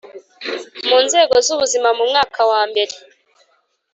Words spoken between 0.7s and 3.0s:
mu Nzego z Ubuzima mu mwaka wa mbere